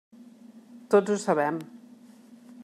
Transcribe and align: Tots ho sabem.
Tots 0.95 1.13
ho 1.17 1.19
sabem. 1.25 1.61